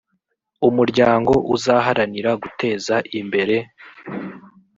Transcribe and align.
umuryango 0.67 1.33
uzaharanira 1.55 2.31
guteza 2.43 2.95
imbere 3.19 3.55